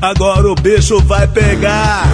Agora 0.00 0.48
o 0.48 0.54
bicho 0.54 1.00
vai 1.00 1.26
pegar. 1.26 2.04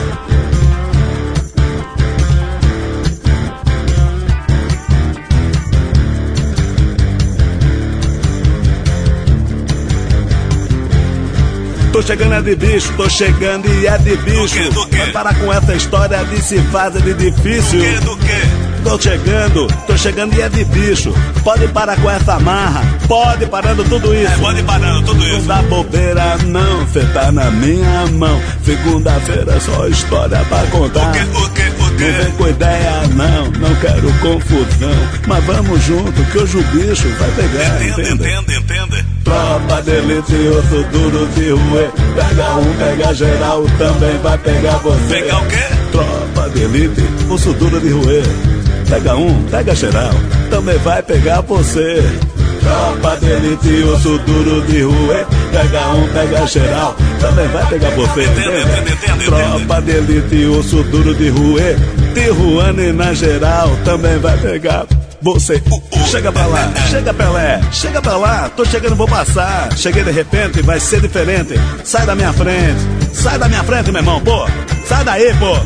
Tô 11.93 12.01
chegando 12.01 12.33
é 12.33 12.41
de 12.41 12.57
bicho, 12.57 12.91
tô 12.97 13.09
chegando 13.11 13.69
e 13.69 13.87
é 13.87 13.99
de 13.99 14.17
bicho. 14.17 14.71
Do 14.71 14.87
do? 14.87 14.97
Vai 14.97 15.13
parar 15.13 15.39
com 15.39 15.53
essa 15.53 15.75
história 15.75 16.25
de 16.25 16.41
se 16.41 16.59
fazer 16.71 17.03
de 17.03 17.13
difícil. 17.13 17.81
Do 18.01 18.17
do? 18.17 18.52
Tô 18.85 18.99
chegando, 19.01 19.67
tô 19.87 19.97
chegando 19.97 20.35
e 20.35 20.43
é 20.43 20.49
de 20.49 20.65
bicho. 20.65 21.15
Pode 21.43 21.67
parar 21.69 21.97
com 22.01 22.11
essa 22.11 22.39
marra, 22.41 22.83
pode 23.09 23.47
parando 23.47 23.83
tudo 23.85 24.15
isso. 24.15 24.33
É, 24.33 24.37
pode 24.37 24.63
parando 24.65 25.03
tudo 25.07 25.21
Não 25.21 25.39
isso. 25.39 25.47
dá 25.47 25.63
bobeira 25.63 26.37
não, 26.47 26.87
cê 26.89 27.01
tá 27.15 27.33
na 27.33 27.51
minha 27.51 28.07
mão. 28.13 28.41
Segunda-feira 28.65 29.55
é 29.55 29.61
só 29.61 29.87
história 29.89 30.39
pra 30.49 30.63
contar. 30.67 31.09
O 31.09 31.13
quê, 31.13 31.21
o 31.21 31.49
quê, 31.51 31.63
o 31.79 31.83
Não 31.85 31.97
quê? 31.97 32.05
vem 32.23 32.33
com 32.33 32.49
ideia 32.49 33.03
não, 33.15 33.45
não 33.53 33.75
quero 33.77 34.13
confusão. 34.21 35.09
Mas 35.27 35.45
vamos 35.45 35.83
junto 35.85 36.25
que 36.31 36.39
hoje 36.39 36.57
o 36.59 36.63
bicho 36.65 37.09
vai 37.19 37.31
pegar, 37.31 37.83
Entenda, 37.83 38.11
entenda? 38.11 38.53
entenda. 38.55 39.07
Tropa 39.25 39.83
de 39.83 39.91
elite, 39.93 40.35
osso 40.59 40.85
duro 40.93 41.27
de 41.35 41.51
rua. 41.51 41.93
Pega 42.15 42.55
um, 42.57 42.75
pega 42.77 43.15
geral, 43.15 43.65
também 43.79 44.19
vai 44.19 44.37
pegar 44.39 44.77
você. 44.79 45.15
Pegar 45.15 45.39
o 45.41 45.47
quê? 45.47 45.59
Tropa 45.93 46.51
de 46.51 46.63
elite, 46.63 47.03
osso 47.31 47.53
duro 47.55 47.81
de 47.81 47.89
roer. 47.91 48.25
Pega 48.93 49.17
um, 49.17 49.43
pega 49.45 49.75
geral, 49.75 50.11
também 50.51 50.77
vai 50.81 51.03
pegar 51.03 51.41
você. 51.41 52.05
Tropa 52.61 53.17
de 53.17 53.31
elite, 53.31 53.85
osso 53.85 54.19
duro 54.19 54.61
de 54.67 54.83
roer. 54.83 55.27
Pega 55.51 55.89
um, 55.89 56.07
pega 56.09 56.47
geral, 56.47 56.95
também 57.19 57.49
vai 57.49 57.67
pegar 57.69 57.89
você. 57.93 58.29
Tropa 59.25 59.81
de 59.81 59.93
elite, 59.93 60.45
osso 60.45 60.83
duro 60.83 61.15
de 61.15 61.31
roer. 61.31 61.79
Tijuana 62.13 62.83
e 62.83 62.93
na 62.93 63.15
geral, 63.15 63.71
também 63.83 64.19
vai 64.19 64.37
pegar 64.37 64.85
você. 65.23 65.63
Chega 66.11 66.31
pra 66.31 66.45
lá, 66.45 66.71
chega 66.91 67.15
Pelé, 67.15 67.63
chega 67.73 68.03
pra 68.03 68.19
lá, 68.19 68.51
tô 68.55 68.63
chegando, 68.67 68.95
vou 68.95 69.09
passar. 69.09 69.75
Cheguei 69.75 70.05
de 70.05 70.11
repente, 70.11 70.61
vai 70.61 70.79
ser 70.79 71.01
diferente. 71.01 71.55
Sai 71.83 72.05
da 72.05 72.15
minha 72.15 72.35
frente, 72.35 73.15
sai 73.15 73.39
da 73.39 73.49
minha 73.49 73.65
frente, 73.65 73.91
meu 73.91 74.03
irmão, 74.03 74.21
pô. 74.21 74.47
Sai 74.87 75.03
daí, 75.03 75.35
pô. 75.37 75.57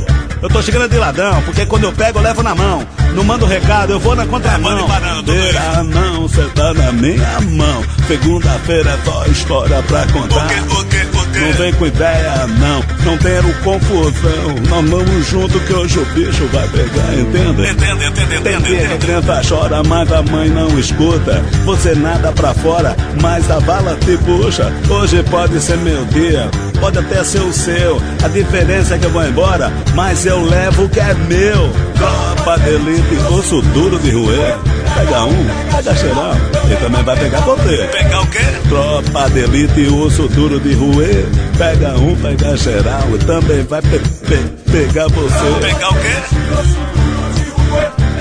Eu 0.41 0.49
tô 0.49 0.63
chegando 0.63 0.89
de 0.89 0.97
ladrão, 0.97 1.43
porque 1.43 1.67
quando 1.67 1.85
eu 1.85 1.93
pego, 1.93 2.21
eu 2.21 2.23
levo 2.23 2.41
na 2.41 2.55
mão. 2.55 2.87
Não 3.15 3.25
mando 3.25 3.47
recado, 3.47 3.93
eu 3.93 4.01
vou 4.01 4.15
na 4.15 4.27
contramão. 4.27 4.87
tudo 5.17 5.33
isso. 5.33 5.43
Beira 5.43 5.83
não, 5.85 6.29
cê 6.29 6.43
tá 6.55 6.75
na 6.75 6.93
minha 6.93 7.41
mão. 7.41 7.83
Segunda-feira 8.07 8.91
é 8.91 9.05
só 9.05 9.25
história 9.27 9.83
pra 9.83 10.03
O 10.03 10.13
contar. 10.13 10.47
o 10.47 10.75
o 10.81 11.41
Não 11.41 11.53
vem 11.53 11.73
com 11.75 11.87
ideia, 11.87 12.47
não, 12.47 12.83
não 13.05 13.19
tenho 13.19 13.55
confusão. 13.63 14.55
Nós 14.69 14.91
vamos 14.91 15.27
junto 15.29 15.59
que 15.61 15.73
hoje 15.73 15.99
o 15.99 16.05
bicho 16.07 16.47
vai 16.53 16.67
pegar? 16.69 17.15
Entenda, 17.19 17.69
entenda, 17.69 18.11
Tem 18.11 18.39
entenda, 18.39 18.61
dia 18.61 18.87
que 18.89 18.95
a 18.95 18.99
criança 18.99 19.43
chora, 19.49 19.83
mas 19.85 20.13
a 20.13 20.23
mãe 20.23 20.49
não 20.49 20.79
escuta. 20.79 21.43
Você 21.65 21.95
nada 21.95 22.33
pra 22.33 22.55
fora, 22.55 22.97
mas 23.21 23.51
a 23.51 23.61
bala 23.61 23.97
te 24.05 24.17
puxa. 24.19 24.73
Hoje 24.89 25.23
pode 25.25 25.61
ser 25.61 25.77
meu 25.79 26.05
dia, 26.07 26.49
pode 26.81 26.99
até 26.99 27.23
ser 27.25 27.41
o 27.41 27.53
seu. 27.53 28.01
A 28.23 28.29
diferença 28.29 28.95
é 28.95 28.99
que 28.99 29.07
eu 29.07 29.11
vou 29.11 29.27
embora, 29.27 29.73
mas 29.95 30.25
eu 30.27 30.43
levo 30.45 30.85
o 30.85 30.89
que 30.89 31.01
é 31.01 31.15
meu. 31.15 31.71
Tropa 31.97 32.59
de 32.61 32.77
elite, 32.97 33.33
osso 33.33 33.61
duro 33.63 33.99
de 33.99 34.11
roer. 34.11 34.57
Pega 34.97 35.25
um, 35.25 35.47
pega 35.75 35.95
geral, 35.95 36.35
e 36.71 36.77
também 36.77 37.03
vai 37.05 37.17
pegar 37.17 37.41
você. 37.41 37.77
Pegar 37.93 38.21
o 38.23 38.27
quê? 38.29 38.39
Tropa 38.69 39.31
de 39.31 39.39
elite, 39.41 39.89
osso 39.95 40.29
duro 40.29 40.59
de 40.61 40.73
roer. 40.75 41.27
Pega 41.59 41.95
um, 41.99 42.17
pega 42.17 42.57
geral, 42.57 43.03
e 43.15 43.19
também 43.19 43.63
vai 43.65 43.83
pe- 43.83 43.99
pe- 43.99 44.73
pegar 44.73 45.07
você. 45.09 45.61
Pegar 45.61 45.91
o 45.91 45.95
quê? 45.95 46.17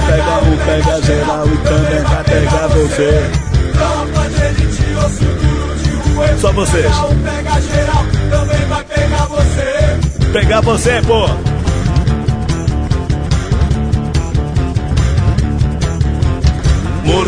Pega 0.07 0.37
um, 0.43 0.57
pega 0.65 1.01
geral 1.01 1.47
e 1.47 1.57
também 1.57 2.01
vai 2.03 2.23
pegar 2.23 2.67
você. 2.67 3.31
Só 6.39 6.51
vocês. 6.51 6.91
Pegar 10.33 10.61
você, 10.61 11.01
pô. 11.07 11.54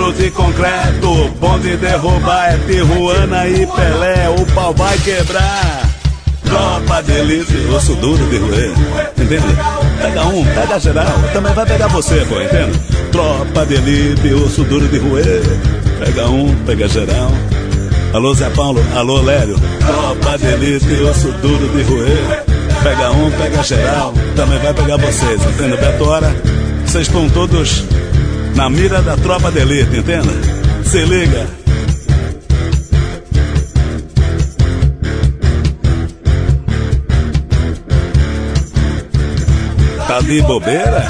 Muro 0.07 0.17
de 0.17 0.31
concreto, 0.31 1.29
bom 1.37 1.59
de 1.59 1.75
derrubar 1.75 2.53
é 2.53 2.57
Tijuana 2.59 3.45
e 3.45 3.67
Pelé, 3.67 4.29
o 4.29 4.45
pau 4.53 4.73
vai 4.73 4.97
quebrar. 4.99 5.81
Tropa 6.45 7.03
de 7.03 7.11
elite, 7.11 7.57
osso 7.75 7.93
duro 7.95 8.25
de 8.29 8.37
roer, 8.37 8.71
entende? 9.17 9.43
Pega 10.01 10.25
um, 10.27 10.45
pega 10.45 10.79
geral, 10.79 11.13
também 11.33 11.53
vai 11.53 11.65
pegar 11.65 11.87
você, 11.87 12.25
pô, 12.29 12.39
entende? 12.39 12.79
Tropa 13.11 13.65
de 13.65 13.73
elite, 13.73 14.33
osso 14.33 14.63
duro 14.63 14.87
de 14.87 14.97
roer, 14.97 15.41
pega 15.99 16.29
um, 16.29 16.55
pega 16.65 16.87
geral. 16.87 17.29
Alô 18.13 18.33
Zé 18.33 18.49
Paulo, 18.51 18.81
alô 18.95 19.21
Lério, 19.21 19.59
tropa 19.85 20.37
de 20.37 20.45
elite, 20.45 21.03
osso 21.03 21.33
duro 21.41 21.67
de 21.67 21.83
roer, 21.83 22.45
pega 22.81 23.11
um, 23.11 23.29
pega 23.31 23.61
geral, 23.61 24.13
também 24.37 24.57
vai 24.59 24.73
pegar 24.73 24.95
vocês, 24.95 25.41
entende? 25.41 25.75
Beto 25.75 26.05
Hora, 26.05 26.33
vocês 26.85 27.07
estão 27.07 27.29
todos 27.29 27.83
na 28.57 28.71
mira 28.71 29.03
da 29.03 29.15
tropa 29.15 29.51
de 29.51 29.59
elite, 29.59 29.97
entenda? 29.97 30.33
Se 30.83 31.05
liga. 31.05 31.45
Tá 40.07 40.21
de 40.21 40.41
bobeira? 40.41 41.07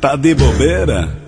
Tá 0.00 0.14
de 0.14 0.34
bobeira? 0.36 1.27